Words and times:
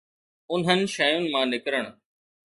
انهن 0.53 0.79
شين 0.93 1.21
مان 1.33 1.47
نڪرڻ. 1.53 1.85